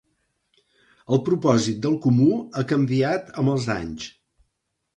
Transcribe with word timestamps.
El 1.17 1.21
propòsit 1.27 1.83
del 1.85 1.99
Comú 2.07 2.31
ha 2.37 2.65
canviat 2.73 3.31
amb 3.43 3.55
els 3.55 3.71
anys. 3.77 4.11